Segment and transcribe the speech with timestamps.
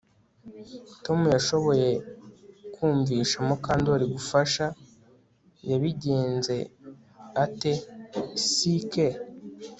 [1.03, 1.89] Tom yashoboye
[2.73, 4.65] kumvisha Mukandoli gufasha
[5.69, 6.55] Yabigenze
[7.43, 7.73] ate
[8.49, 8.93] CK